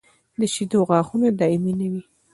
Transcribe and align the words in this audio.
د 0.39 0.41
شېدو 0.53 0.79
غاښونه 0.89 1.27
دایمي 1.39 1.73
نه 1.79 1.87
وي. 1.91 2.01